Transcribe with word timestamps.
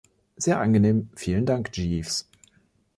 Sehr 0.35 0.59
angenehm, 0.59 1.11
vielen 1.15 1.45
Dank 1.45 1.77
Jeeves. 1.77 2.27